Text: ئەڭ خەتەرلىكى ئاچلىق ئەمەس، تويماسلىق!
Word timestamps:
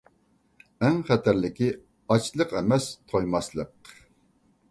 ئەڭ 0.87 0.95
خەتەرلىكى 1.09 1.67
ئاچلىق 2.15 2.57
ئەمەس، 2.61 2.87
تويماسلىق! 3.13 3.95